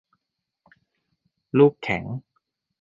[1.57, 2.03] ลูกแข็ง